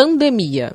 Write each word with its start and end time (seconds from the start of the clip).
Pandemia. 0.00 0.72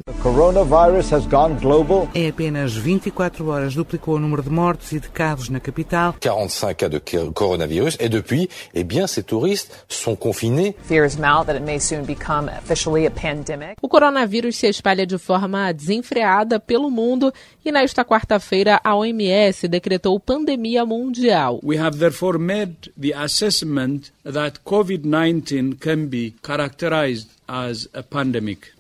Em 2.14 2.30
apenas 2.30 2.76
24 2.76 3.48
horas 3.48 3.74
duplicou 3.74 4.18
o 4.18 4.20
número 4.20 4.44
de 4.44 4.52
mortos 4.52 4.92
e 4.92 5.00
de 5.00 5.10
casos 5.10 5.50
na 5.50 5.60
capital. 5.60 6.16
45 6.22 6.76
cas 6.76 6.90
de 6.92 7.00
coronavirus 7.34 7.98
et 8.00 8.08
depuis, 8.08 8.48
eh 8.72 8.84
bien, 8.84 9.08
ces 9.08 9.24
touristes 9.24 9.72
sont 9.88 10.16
confinés. 10.16 10.76
Fears 10.84 11.16
mount 11.16 11.48
that 11.48 11.56
it 11.56 11.64
may 11.64 11.80
soon 11.80 12.04
become 12.06 12.50
officially 12.50 13.08
a 13.08 13.10
pandemic. 13.10 13.78
O 13.82 13.90
coronavírus 13.90 14.58
se 14.58 14.68
espalha 14.68 15.08
de 15.08 15.18
forma 15.18 15.74
desenfreada 15.74 16.60
pelo 16.60 16.92
mundo 16.92 17.34
e 17.64 17.72
nesta 17.72 18.06
quarta-feira 18.06 18.80
a 18.84 18.96
OMS 18.96 19.68
decretou 19.68 20.20
pandemia 20.20 20.86
mundial. 20.86 21.60
We 21.64 21.80
have 21.80 21.98
therefore 21.98 22.38
made 22.38 22.92
the 22.96 23.14
assessment 23.16 24.12
that 24.24 24.60
COVID-19 24.64 25.80
can 25.80 26.06
be 26.06 26.36
characterized. 26.44 27.35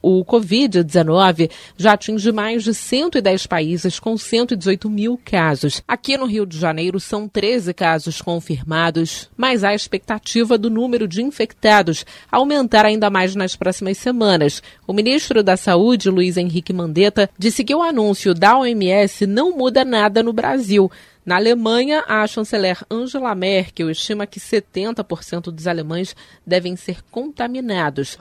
O 0.01 0.23
Covid-19 0.25 1.51
já 1.77 1.93
atinge 1.93 2.31
mais 2.31 2.63
de 2.63 2.73
110 2.73 3.45
países 3.45 3.99
com 3.99 4.17
118 4.17 4.89
mil 4.89 5.19
casos. 5.23 5.81
Aqui 5.87 6.17
no 6.17 6.25
Rio 6.25 6.45
de 6.45 6.57
Janeiro 6.57 6.99
são 6.99 7.27
13 7.27 7.73
casos 7.73 8.21
confirmados, 8.21 9.29
mas 9.37 9.63
há 9.63 9.73
expectativa 9.73 10.57
do 10.57 10.69
número 10.69 11.07
de 11.07 11.21
infectados 11.21 12.05
aumentar 12.31 12.85
ainda 12.85 13.09
mais 13.09 13.35
nas 13.35 13.55
próximas 13.55 13.97
semanas. 13.97 14.63
O 14.87 14.93
ministro 14.93 15.43
da 15.43 15.55
Saúde, 15.57 16.09
Luiz 16.09 16.37
Henrique 16.37 16.73
Mandetta, 16.73 17.29
disse 17.37 17.63
que 17.63 17.75
o 17.75 17.81
anúncio 17.81 18.33
da 18.33 18.57
OMS 18.57 19.27
não 19.27 19.55
muda 19.55 19.85
nada 19.85 20.23
no 20.23 20.33
Brasil. 20.33 20.91
Na 21.25 21.37
Alemanha, 21.37 22.03
a 22.07 22.27
chanceler 22.27 22.77
Angela 22.89 23.33
Merkel 23.33 23.89
estima 23.89 24.27
que 24.27 24.39
70% 24.39 25.51
dos 25.51 25.65
alemães 25.65 26.15
devem 26.45 26.75
ser 26.75 27.01
contaminados. 27.09 28.15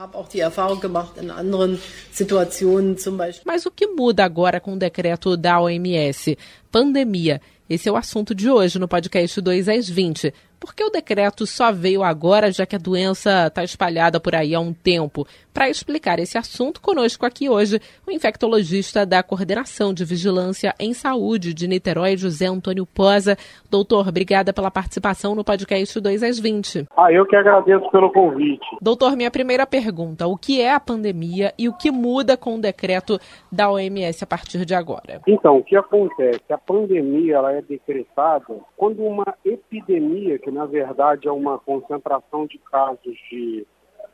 Mas 3.45 3.63
o 3.63 3.69
que 3.69 3.85
muda 3.85 4.25
agora 4.25 4.59
com 4.59 4.73
o 4.73 4.79
decreto 4.79 5.37
da 5.37 5.59
OMS? 5.59 6.35
Pandemia. 6.71 7.39
Esse 7.69 7.87
é 7.87 7.91
o 7.91 7.95
assunto 7.95 8.33
de 8.33 8.49
hoje 8.49 8.79
no 8.79 8.87
podcast 8.87 9.39
2 9.39 9.69
às 9.69 9.87
20. 9.87 10.33
Por 10.59 10.73
que 10.73 10.83
o 10.83 10.89
decreto 10.89 11.45
só 11.45 11.71
veio 11.71 12.03
agora, 12.03 12.51
já 12.51 12.65
que 12.65 12.75
a 12.75 12.79
doença 12.79 13.47
está 13.47 13.63
espalhada 13.63 14.19
por 14.19 14.35
aí 14.35 14.55
há 14.55 14.59
um 14.59 14.73
tempo? 14.73 15.27
Para 15.53 15.69
explicar 15.69 16.19
esse 16.19 16.37
assunto, 16.37 16.81
conosco 16.81 17.25
aqui 17.25 17.49
hoje 17.49 17.79
o 18.05 18.11
infectologista 18.11 19.05
da 19.05 19.23
Coordenação 19.23 19.93
de 19.93 20.03
Vigilância 20.03 20.73
em 20.79 20.93
Saúde 20.93 21.53
de 21.53 21.67
Niterói, 21.67 22.17
José 22.17 22.47
Antônio 22.47 22.85
Posa. 22.85 23.37
Doutor, 23.71 24.07
obrigada 24.07 24.51
pela 24.51 24.69
participação 24.69 25.33
no 25.33 25.43
podcast 25.43 25.99
2 25.99 26.23
às 26.23 26.39
20. 26.39 26.87
Ah, 26.97 27.11
eu 27.11 27.25
que 27.25 27.35
agradeço 27.35 27.89
pelo 27.89 28.11
convite. 28.11 28.65
Doutor, 28.81 29.15
minha 29.15 29.31
primeira 29.31 29.65
pergunta: 29.65 30.27
o 30.27 30.37
que 30.37 30.61
é 30.61 30.73
a 30.73 30.79
pandemia 30.79 31.53
e 31.57 31.69
o 31.69 31.73
que 31.73 31.89
muda 31.91 32.35
com 32.35 32.55
o 32.55 32.61
decreto 32.61 33.19
da 33.51 33.69
OMS 33.71 34.23
a 34.23 34.27
partir 34.27 34.65
de 34.65 34.75
agora? 34.75 35.21
Então, 35.25 35.57
o 35.57 35.63
que 35.63 35.75
acontece? 35.75 36.41
A 36.51 36.57
pandemia 36.57 37.35
ela 37.35 37.53
é 37.53 37.61
decretada 37.61 38.45
quando 38.75 39.03
uma 39.03 39.35
epidemia, 39.43 40.37
que 40.45 40.51
na 40.51 40.67
verdade 40.67 41.27
é 41.27 41.31
uma 41.31 41.57
concentração 41.57 42.45
de 42.45 42.59
casos 42.59 43.17
de 43.31 43.65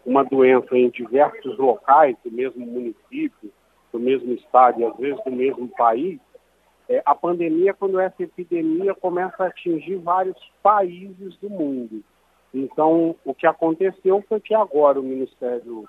uma 0.06 0.24
doença 0.24 0.78
em 0.78 0.90
diversos 0.90 1.58
locais 1.58 2.16
do 2.24 2.32
mesmo 2.32 2.66
município, 2.66 3.52
do 3.92 4.00
mesmo 4.00 4.32
estado 4.36 4.80
e 4.80 4.86
às 4.86 4.96
vezes 4.96 5.22
do 5.26 5.32
mesmo 5.32 5.68
país, 5.68 6.22
é, 6.88 7.02
a 7.06 7.14
pandemia, 7.14 7.74
quando 7.74 8.00
essa 8.00 8.24
epidemia 8.24 8.96
começa 8.96 9.44
a 9.44 9.48
atingir 9.48 9.98
vários 9.98 10.38
países 10.64 11.36
do 11.42 11.50
mundo. 11.50 12.02
Então, 12.54 13.14
o 13.26 13.34
que 13.34 13.46
aconteceu 13.46 14.24
foi 14.30 14.40
que 14.40 14.56
agora 14.56 15.02
o 15.02 15.04
Ministério 15.04 15.84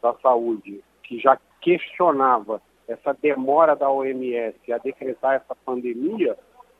da 0.00 0.14
Saúde, 0.22 0.80
que 1.02 1.18
já 1.18 1.36
questionava 1.60 2.62
essa 2.86 3.12
demora 3.20 3.74
da 3.74 3.90
OMS 3.90 4.72
a 4.72 4.78
decretar 4.78 5.34
essa 5.34 5.56
pandemia, 5.66 6.38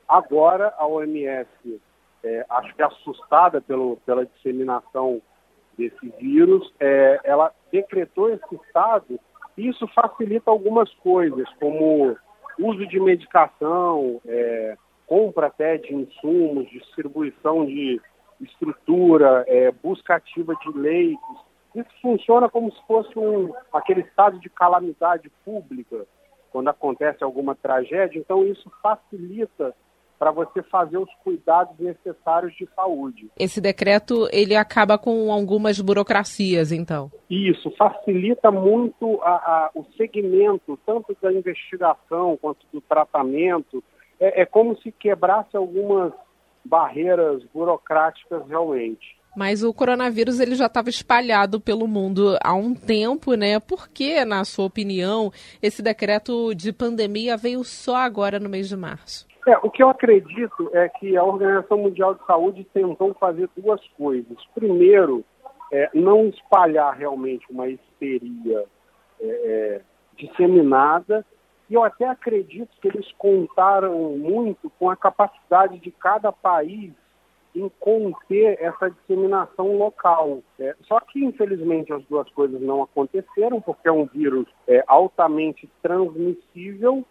agora 0.08 0.72
a 0.78 0.86
OMS, 0.86 1.80
é, 2.28 2.44
acho 2.50 2.74
que 2.74 2.82
assustada 2.82 3.60
pelo, 3.60 3.96
pela 4.04 4.26
disseminação 4.26 5.22
desse 5.76 6.08
vírus, 6.18 6.70
é, 6.78 7.20
ela 7.24 7.52
decretou 7.72 8.28
esse 8.30 8.54
estado 8.66 9.18
e 9.56 9.68
isso 9.68 9.86
facilita 9.88 10.50
algumas 10.50 10.92
coisas, 10.94 11.48
como 11.58 12.16
uso 12.58 12.86
de 12.86 13.00
medicação, 13.00 14.20
é, 14.26 14.76
compra 15.06 15.46
até 15.46 15.78
de 15.78 15.94
insumos, 15.94 16.68
distribuição 16.70 17.64
de 17.64 18.00
estrutura, 18.40 19.44
é, 19.48 19.72
busca 19.72 20.16
ativa 20.16 20.54
de 20.56 20.78
leitos. 20.78 21.38
Isso 21.74 21.90
funciona 22.02 22.48
como 22.48 22.70
se 22.72 22.86
fosse 22.86 23.18
um, 23.18 23.52
aquele 23.72 24.02
estado 24.02 24.38
de 24.38 24.50
calamidade 24.50 25.30
pública, 25.44 26.06
quando 26.52 26.68
acontece 26.68 27.24
alguma 27.24 27.54
tragédia. 27.54 28.18
Então, 28.18 28.44
isso 28.44 28.70
facilita 28.82 29.74
para 30.18 30.30
você 30.30 30.62
fazer 30.64 30.98
os 30.98 31.12
cuidados 31.22 31.78
necessários 31.78 32.54
de 32.56 32.68
saúde. 32.74 33.30
Esse 33.38 33.60
decreto 33.60 34.28
ele 34.32 34.56
acaba 34.56 34.98
com 34.98 35.32
algumas 35.32 35.80
burocracias, 35.80 36.72
então. 36.72 37.10
Isso 37.30 37.70
facilita 37.72 38.50
muito 38.50 39.20
a, 39.22 39.30
a, 39.30 39.70
o 39.74 39.84
segmento 39.96 40.78
tanto 40.84 41.16
da 41.22 41.32
investigação 41.32 42.36
quanto 42.40 42.66
do 42.72 42.80
tratamento. 42.80 43.82
É, 44.18 44.42
é 44.42 44.46
como 44.46 44.76
se 44.78 44.90
quebrasse 44.90 45.56
algumas 45.56 46.12
barreiras 46.64 47.42
burocráticas 47.54 48.46
realmente. 48.48 49.16
Mas 49.36 49.62
o 49.62 49.72
coronavírus 49.72 50.40
ele 50.40 50.56
já 50.56 50.66
estava 50.66 50.88
espalhado 50.88 51.60
pelo 51.60 51.86
mundo 51.86 52.36
há 52.42 52.54
um 52.54 52.74
tempo, 52.74 53.34
né? 53.34 53.60
Por 53.60 53.88
que, 53.88 54.24
na 54.24 54.44
sua 54.44 54.64
opinião, 54.64 55.30
esse 55.62 55.80
decreto 55.80 56.52
de 56.54 56.72
pandemia 56.72 57.36
veio 57.36 57.62
só 57.62 57.96
agora 57.96 58.40
no 58.40 58.48
mês 58.48 58.68
de 58.68 58.76
março? 58.76 59.27
É, 59.48 59.56
o 59.62 59.70
que 59.70 59.82
eu 59.82 59.88
acredito 59.88 60.68
é 60.74 60.90
que 60.90 61.16
a 61.16 61.24
Organização 61.24 61.78
Mundial 61.78 62.14
de 62.14 62.22
Saúde 62.26 62.68
tentou 62.74 63.14
fazer 63.14 63.48
duas 63.56 63.80
coisas. 63.96 64.36
Primeiro, 64.54 65.24
é, 65.72 65.88
não 65.94 66.26
espalhar 66.26 66.94
realmente 66.94 67.46
uma 67.50 67.66
histeria 67.66 68.66
é, 69.18 69.26
é, 69.26 69.80
disseminada, 70.18 71.24
e 71.70 71.72
eu 71.72 71.82
até 71.82 72.06
acredito 72.06 72.68
que 72.78 72.88
eles 72.88 73.10
contaram 73.12 74.18
muito 74.18 74.70
com 74.78 74.90
a 74.90 74.96
capacidade 74.96 75.78
de 75.78 75.90
cada 75.92 76.30
país 76.30 76.92
em 77.54 77.70
conter 77.80 78.58
essa 78.60 78.90
disseminação 78.90 79.78
local. 79.78 80.40
É, 80.60 80.76
só 80.82 81.00
que, 81.00 81.24
infelizmente, 81.24 81.90
as 81.90 82.04
duas 82.04 82.28
coisas 82.32 82.60
não 82.60 82.82
aconteceram, 82.82 83.62
porque 83.62 83.88
é 83.88 83.92
um 83.92 84.04
vírus 84.04 84.46
é, 84.66 84.84
altamente 84.86 85.70
transmissível 85.80 87.02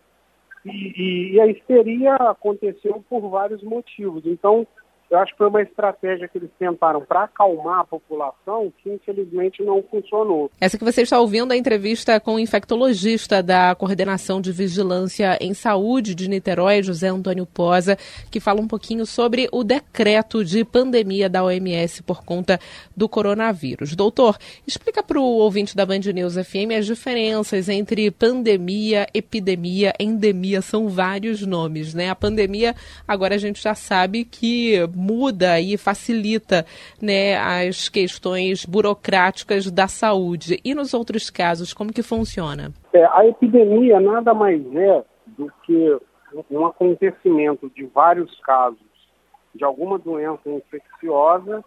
e, 0.68 1.34
e, 1.34 1.42
a 1.42 1.48
histeria 1.48 2.16
aconteceu 2.16 3.04
por 3.10 3.30
vários 3.30 3.64
motivos. 3.64 4.26
Então, 4.26 4.68
eu 5.10 5.18
acho 5.20 5.32
que 5.32 5.38
foi 5.38 5.48
uma 5.48 5.62
estratégia 5.62 6.28
que 6.28 6.38
eles 6.38 6.50
tentaram 6.60 7.02
para 7.02 7.24
acalmar 7.24 7.80
a 7.80 7.86
população 7.86 8.72
que 8.84 8.92
infelizmente 8.92 9.64
não 9.64 9.82
funcionou. 9.84 10.52
Essa 10.60 10.78
que 10.78 10.84
você 10.84 11.02
está 11.02 11.20
ouvindo 11.20 11.52
é 11.54 11.56
a 11.56 11.60
entrevista 11.60 12.20
com 12.20 12.36
o 12.36 12.40
infectologista 12.40 13.42
da 13.42 13.74
Coordenação 13.76 14.42
de 14.42 14.52
Vigilância 14.52 15.38
em 15.40 15.54
Saúde 15.54 16.14
de 16.14 16.30
Niterói, 16.30 16.84
José 16.84 17.08
Antônio 17.08 17.46
Posa, 17.46 17.98
que 18.30 18.40
fala 18.40 18.60
um 18.60 18.68
pouquinho 18.68 19.06
sobre 19.06 19.48
o 19.52 19.64
decreto 19.64 20.44
de 20.44 20.66
pandemia 20.66 21.30
da 21.30 21.44
OMS 21.44 22.04
por 22.04 22.24
conta 22.24 22.60
do 22.96 23.08
coronavírus. 23.08 23.96
Doutor, 23.96 24.38
explica 24.66 25.02
para 25.02 25.20
o 25.20 25.24
ouvinte 25.24 25.76
da 25.76 25.86
Band 25.86 26.00
News 26.14 26.36
FM 26.36 26.72
as 26.78 26.86
diferenças 26.86 27.70
entre 27.70 28.12
pandemia, 28.12 29.08
epidemia, 29.14 29.94
endemia, 30.00 30.62
são 30.62 30.90
vários 30.90 31.46
nomes, 31.46 31.94
né? 31.94 32.10
A 32.10 32.16
pandemia, 32.16 32.76
agora 33.08 33.36
a 33.36 33.38
gente 33.38 33.62
já 33.62 33.74
sabe 33.74 34.26
que 34.26 34.78
muda 34.98 35.60
e 35.60 35.78
facilita 35.78 36.66
né, 37.02 37.38
as 37.38 37.88
questões 37.88 38.66
burocráticas 38.66 39.70
da 39.70 39.88
saúde. 39.88 40.60
E 40.66 40.74
nos 40.74 40.94
outros 40.94 41.30
casos, 41.30 41.74
como 41.74 41.94
que 41.94 42.02
funciona? 42.02 42.72
É, 42.92 43.06
a 43.06 43.26
epidemia 43.28 44.00
nada 44.00 44.34
mais 44.34 44.62
é 44.76 45.04
do 45.28 45.52
que 45.64 45.98
um 46.50 46.66
acontecimento 46.66 47.70
de 47.76 47.86
vários 47.86 48.40
casos 48.42 48.80
de 49.54 49.64
alguma 49.64 49.98
doença 49.98 50.50
infecciosa 50.50 51.64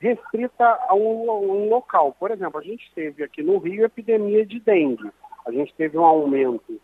restrita 0.00 0.64
a 0.88 0.94
um, 0.94 1.30
um, 1.30 1.68
local. 1.68 2.14
Por 2.18 2.32
exemplo, 2.32 2.58
a 2.58 2.62
gente 2.62 2.90
teve 2.94 3.22
aqui 3.22 3.42
no 3.42 3.58
Rio 3.58 3.84
epidemia 3.84 4.44
de 4.44 4.58
dengue. 4.58 5.10
A 5.46 5.52
gente 5.52 5.72
teve 5.74 5.96
um 5.96 6.04
aumento 6.04 6.80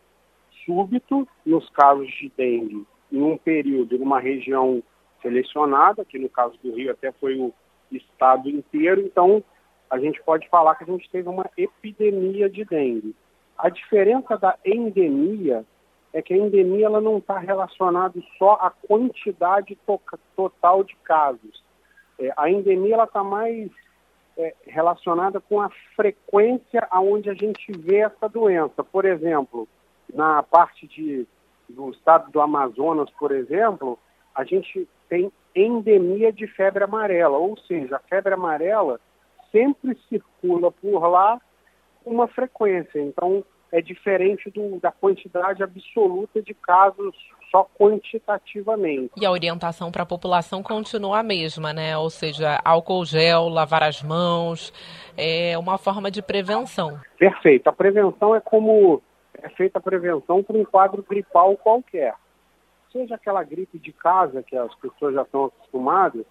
súbito 0.65 1.27
nos 1.45 1.69
casos 1.71 2.09
de 2.21 2.33
dengue 2.37 2.87
em 3.11 3.23
um 3.23 3.37
período, 3.37 3.99
numa 3.99 4.21
região 4.21 4.83
selecionada, 5.23 6.05
que 6.05 6.19
no 6.19 6.29
caso 6.29 6.59
do 6.63 6.75
Rio 6.75 6.91
até 6.91 7.13
foi 7.13 7.39
o 7.39 7.53
estado 7.91 8.49
inteiro, 8.49 9.01
então 9.01 9.43
a 9.91 9.99
gente 9.99 10.23
pode 10.23 10.49
falar 10.49 10.75
que 10.75 10.85
a 10.85 10.87
gente 10.87 11.09
teve 11.11 11.29
uma 11.29 11.49
epidemia 11.57 12.49
de 12.49 12.65
dengue. 12.65 13.15
A 13.57 13.69
diferença 13.69 14.37
da 14.37 14.57
endemia 14.65 15.65
é 16.13 16.23
que 16.23 16.33
a 16.33 16.37
endemia 16.37 16.87
ela 16.87 17.01
não 17.01 17.19
está 17.19 17.39
relacionada 17.39 18.21
só 18.39 18.53
à 18.61 18.71
quantidade 18.71 19.77
to 19.87 20.01
total 20.37 20.85
de 20.85 20.95
casos. 20.97 21.63
É, 22.19 22.33
a 22.37 22.51
endemia 22.51 23.03
está 23.03 23.23
mais 23.23 23.71
é, 24.37 24.55
relacionada 24.67 25.41
com 25.41 25.61
a 25.61 25.71
frequência 25.95 26.87
aonde 26.91 27.29
a 27.31 27.35
gente 27.35 27.73
vê 27.73 27.99
essa 27.99 28.29
doença. 28.29 28.83
Por 28.85 29.05
exemplo, 29.05 29.69
na 30.13 30.43
parte 30.43 30.87
de, 30.87 31.27
do 31.69 31.91
estado 31.91 32.31
do 32.31 32.41
Amazonas, 32.41 33.11
por 33.19 33.33
exemplo, 33.33 33.99
a 34.39 34.45
gente 34.45 34.89
tem 35.09 35.33
endemia 35.53 36.33
de 36.33 36.47
febre 36.47 36.85
amarela, 36.85 37.37
ou 37.37 37.59
seja, 37.59 37.97
a 37.97 37.99
febre 37.99 38.33
amarela 38.33 39.01
sempre 39.51 39.99
circula 40.09 40.71
por 40.71 41.09
lá 41.09 41.41
com 42.05 42.13
uma 42.13 42.29
frequência. 42.29 43.01
Então, 43.01 43.45
é 43.73 43.83
diferente 43.83 44.49
do, 44.49 44.79
da 44.79 44.93
quantidade 44.93 45.61
absoluta 45.61 46.41
de 46.41 46.55
casos 46.55 47.17
só 47.51 47.69
quantitativamente. 47.77 49.11
E 49.17 49.27
a 49.27 49.31
orientação 49.33 49.91
para 49.91 50.05
a 50.05 50.07
população 50.07 50.63
continua 50.63 51.19
a 51.19 51.23
mesma, 51.25 51.73
né? 51.73 51.99
Ou 51.99 52.09
seja, 52.09 52.61
álcool 52.65 53.05
gel, 53.05 53.49
lavar 53.49 53.83
as 53.83 54.01
mãos, 54.01 54.73
é 55.17 55.59
uma 55.59 55.79
forma 55.79 56.13
de 56.13 56.23
prevenção. 56.23 57.01
Perfeito. 57.19 57.67
A 57.67 57.73
prevenção 57.73 58.37
é 58.37 58.41
como 58.41 59.03
é 59.43 59.49
feita 59.49 59.79
a 59.79 59.83
prevenção 59.83 60.45
para 60.45 60.57
um 60.57 60.65
quadro 60.65 61.03
gripal 61.03 61.57
qualquer. 61.57 62.15
Seja 62.93 63.15
aquela 63.15 63.43
gripe 63.43 63.79
de 63.79 63.93
casa 63.93 64.43
que 64.43 64.57
as 64.57 64.75
pessoas 64.77 65.15
já 65.15 65.23
estão 65.23 65.47
acostumadas 65.47 66.25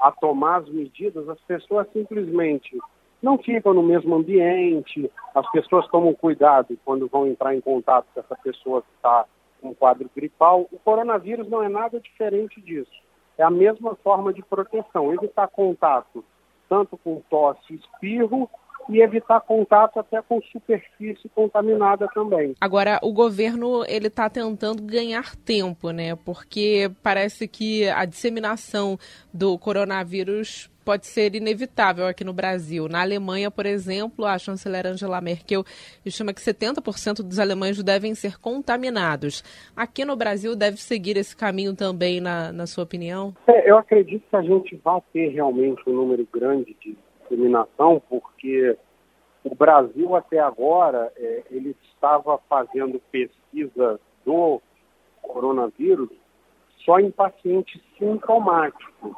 a 0.00 0.10
tomar 0.10 0.60
as 0.60 0.68
medidas, 0.68 1.28
as 1.28 1.40
pessoas 1.42 1.86
simplesmente 1.92 2.78
não 3.22 3.38
ficam 3.38 3.72
no 3.72 3.82
mesmo 3.82 4.14
ambiente, 4.14 5.10
as 5.34 5.50
pessoas 5.50 5.86
tomam 5.88 6.14
cuidado 6.14 6.78
quando 6.84 7.08
vão 7.08 7.26
entrar 7.26 7.54
em 7.54 7.60
contato 7.60 8.06
com 8.12 8.20
essa 8.20 8.36
pessoa 8.36 8.82
que 8.82 8.88
está 8.96 9.24
com 9.60 9.74
quadro 9.74 10.10
gripal. 10.14 10.68
O 10.70 10.78
coronavírus 10.78 11.48
não 11.48 11.62
é 11.62 11.68
nada 11.68 11.98
diferente 11.98 12.60
disso. 12.60 12.92
É 13.38 13.42
a 13.42 13.50
mesma 13.50 13.94
forma 13.96 14.32
de 14.32 14.42
proteção, 14.42 15.12
evitar 15.12 15.48
contato 15.48 16.24
tanto 16.68 16.96
com 16.98 17.22
tosse 17.30 17.74
espirro 17.74 18.50
e 18.88 19.00
evitar 19.00 19.40
contato 19.40 19.98
até 19.98 20.20
com 20.22 20.40
superfície 20.42 21.28
contaminada 21.34 22.08
também. 22.14 22.54
Agora, 22.60 22.98
o 23.02 23.12
governo 23.12 23.84
ele 23.86 24.08
está 24.08 24.28
tentando 24.28 24.82
ganhar 24.82 25.36
tempo, 25.36 25.90
né? 25.90 26.16
Porque 26.16 26.90
parece 27.02 27.48
que 27.48 27.88
a 27.88 28.04
disseminação 28.04 28.98
do 29.32 29.58
coronavírus 29.58 30.70
pode 30.86 31.04
ser 31.04 31.34
inevitável 31.34 32.06
aqui 32.06 32.22
no 32.22 32.32
Brasil. 32.32 32.88
Na 32.88 33.02
Alemanha, 33.02 33.50
por 33.50 33.66
exemplo, 33.66 34.24
a 34.24 34.38
chanceler 34.38 34.86
Angela 34.86 35.20
Merkel 35.20 35.64
estima 36.04 36.32
que 36.32 36.40
70% 36.40 37.24
dos 37.24 37.40
alemães 37.40 37.82
devem 37.82 38.14
ser 38.14 38.38
contaminados. 38.38 39.42
Aqui 39.76 40.04
no 40.04 40.14
Brasil 40.14 40.54
deve 40.54 40.76
seguir 40.76 41.16
esse 41.16 41.36
caminho 41.36 41.74
também, 41.74 42.20
na, 42.20 42.52
na 42.52 42.68
sua 42.68 42.84
opinião? 42.84 43.34
É, 43.48 43.68
eu 43.68 43.76
acredito 43.76 44.22
que 44.30 44.36
a 44.36 44.42
gente 44.42 44.76
vai 44.76 45.02
ter 45.12 45.30
realmente 45.30 45.82
um 45.88 45.92
número 45.92 46.26
grande 46.32 46.76
de 46.80 46.96
discriminação, 47.26 48.00
porque 48.08 48.76
o 49.44 49.54
Brasil 49.54 50.14
até 50.14 50.38
agora 50.38 51.12
é, 51.16 51.42
ele 51.50 51.76
estava 51.92 52.38
fazendo 52.48 53.00
pesquisa 53.10 54.00
do 54.24 54.60
coronavírus 55.22 56.10
só 56.84 56.98
em 56.98 57.10
pacientes 57.10 57.80
sintomáticos. 57.98 59.14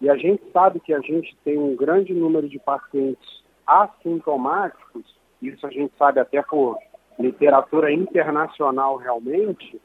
E 0.00 0.10
a 0.10 0.16
gente 0.16 0.42
sabe 0.52 0.80
que 0.80 0.92
a 0.92 1.00
gente 1.00 1.36
tem 1.44 1.56
um 1.56 1.76
grande 1.76 2.12
número 2.12 2.48
de 2.48 2.58
pacientes 2.58 3.42
assintomáticos, 3.66 5.04
isso 5.40 5.66
a 5.66 5.70
gente 5.70 5.94
sabe 5.96 6.20
até 6.20 6.42
por 6.42 6.76
literatura 7.18 7.92
internacional 7.92 8.96
realmente, 8.96 9.80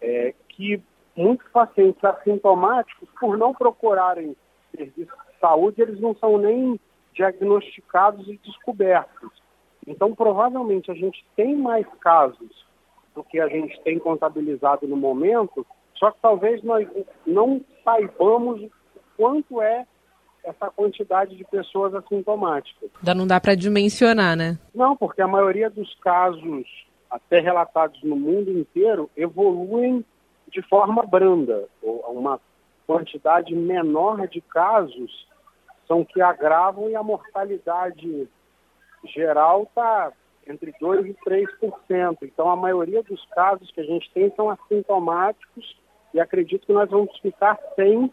é, 0.00 0.34
que 0.48 0.82
muitos 1.14 1.46
pacientes 1.50 2.02
assintomáticos, 2.02 3.08
por 3.20 3.36
não 3.36 3.52
procurarem 3.52 4.34
serviço 4.74 5.12
de 5.12 5.38
saúde, 5.38 5.82
eles 5.82 6.00
não 6.00 6.14
são 6.16 6.38
nem 6.38 6.80
diagnosticados 7.14 8.26
e 8.28 8.38
descobertos. 8.44 9.30
Então, 9.86 10.14
provavelmente, 10.14 10.90
a 10.90 10.94
gente 10.94 11.24
tem 11.36 11.56
mais 11.56 11.86
casos 12.00 12.64
do 13.14 13.24
que 13.24 13.40
a 13.40 13.48
gente 13.48 13.80
tem 13.82 13.98
contabilizado 13.98 14.86
no 14.86 14.96
momento, 14.96 15.66
só 15.96 16.10
que 16.10 16.18
talvez 16.20 16.62
nós 16.62 16.88
não 17.26 17.60
saibamos 17.84 18.70
quanto 19.16 19.60
é 19.60 19.86
essa 20.44 20.70
quantidade 20.70 21.36
de 21.36 21.44
pessoas 21.44 21.94
assintomáticas. 21.94 22.90
Ainda 22.98 23.14
não 23.14 23.26
dá 23.26 23.40
para 23.40 23.54
dimensionar, 23.54 24.36
né? 24.36 24.58
Não, 24.74 24.96
porque 24.96 25.20
a 25.20 25.28
maioria 25.28 25.68
dos 25.68 25.94
casos, 25.96 26.66
até 27.10 27.40
relatados 27.40 28.02
no 28.02 28.16
mundo 28.16 28.50
inteiro, 28.50 29.10
evoluem 29.16 30.04
de 30.50 30.62
forma 30.62 31.04
branda. 31.04 31.68
Uma 31.82 32.40
quantidade 32.86 33.54
menor 33.54 34.26
de 34.28 34.40
casos 34.40 35.28
são 35.90 36.04
que 36.04 36.22
agravam 36.22 36.88
e 36.88 36.94
a 36.94 37.02
mortalidade 37.02 38.28
geral 39.12 39.64
está 39.64 40.12
entre 40.46 40.72
2% 40.80 41.04
e 41.04 41.14
3%. 41.28 42.18
Então, 42.22 42.48
a 42.48 42.54
maioria 42.54 43.02
dos 43.02 43.24
casos 43.34 43.68
que 43.72 43.80
a 43.80 43.84
gente 43.84 44.08
tem 44.14 44.32
são 44.36 44.48
assintomáticos 44.48 45.76
e 46.14 46.20
acredito 46.20 46.64
que 46.64 46.72
nós 46.72 46.88
vamos 46.88 47.16
ficar 47.18 47.58
sem 47.74 48.12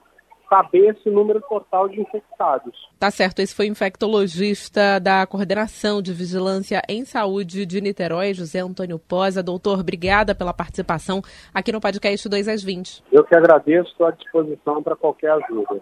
saber 0.49 0.95
esse 0.95 1.09
número 1.09 1.41
total 1.41 1.87
de 1.87 2.01
infectados. 2.01 2.73
Tá 2.97 3.11
certo, 3.11 3.41
esse 3.41 3.53
foi 3.53 3.67
o 3.67 3.71
infectologista 3.71 4.99
da 4.99 5.27
Coordenação 5.27 6.01
de 6.01 6.13
Vigilância 6.13 6.81
em 6.87 7.05
Saúde 7.05 7.65
de 7.65 7.81
Niterói, 7.81 8.33
José 8.33 8.59
Antônio 8.59 8.97
Posa. 8.97 9.43
Doutor, 9.43 9.81
obrigada 9.81 10.33
pela 10.33 10.53
participação 10.53 11.21
aqui 11.53 11.71
no 11.71 11.81
podcast 11.81 12.27
2 12.27 12.47
às 12.47 12.63
20. 12.63 13.03
Eu 13.11 13.23
que 13.23 13.35
agradeço, 13.35 13.91
estou 13.91 14.07
à 14.07 14.11
disposição 14.11 14.81
para 14.81 14.95
qualquer 14.95 15.31
ajuda. 15.31 15.81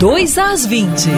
2 0.00 0.38
às 0.38 0.64
20. 0.64 1.10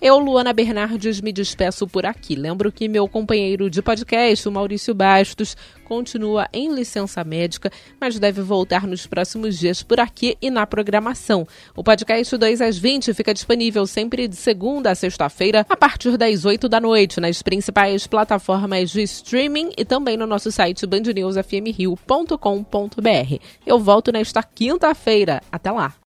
Eu, 0.00 0.18
Luana 0.18 0.54
Bernardes, 0.54 1.20
me 1.20 1.30
despeço 1.30 1.86
por 1.86 2.06
aqui. 2.06 2.34
Lembro 2.34 2.72
que 2.72 2.88
meu 2.88 3.06
companheiro 3.06 3.68
de 3.68 3.82
podcast, 3.82 4.48
o 4.48 4.52
Maurício 4.52 4.94
Bastos, 4.94 5.54
continua 5.84 6.48
em 6.50 6.74
licença 6.74 7.22
médica, 7.22 7.70
mas 8.00 8.18
deve 8.18 8.40
voltar 8.40 8.86
nos 8.86 9.06
próximos 9.06 9.58
dias 9.58 9.82
por 9.82 10.00
aqui 10.00 10.38
e 10.40 10.48
na 10.48 10.66
programação. 10.66 11.46
O 11.76 11.84
podcast 11.84 12.38
2 12.38 12.62
às 12.62 12.78
20 12.78 13.12
fica 13.12 13.34
disponível 13.34 13.86
sempre 13.86 14.26
de 14.26 14.36
segunda 14.36 14.90
a 14.90 14.94
sexta-feira, 14.94 15.66
a 15.68 15.76
partir 15.76 16.16
das 16.16 16.46
8 16.46 16.70
da 16.70 16.80
noite, 16.80 17.20
nas 17.20 17.42
principais 17.42 18.06
plataformas 18.06 18.88
de 18.88 19.02
streaming 19.02 19.72
e 19.76 19.84
também 19.84 20.16
no 20.16 20.26
nosso 20.26 20.50
site 20.50 20.86
bandnewsfmrio.com.br. 20.86 23.42
Eu 23.66 23.78
volto 23.78 24.10
nesta 24.10 24.42
quinta-feira. 24.42 25.42
Até 25.52 25.70
lá! 25.70 25.96